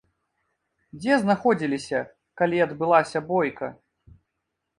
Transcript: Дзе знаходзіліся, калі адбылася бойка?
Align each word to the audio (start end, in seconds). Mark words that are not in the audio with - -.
Дзе 1.03 1.13
знаходзіліся, 1.23 1.99
калі 2.41 2.57
адбылася 2.67 3.23
бойка? 3.29 3.67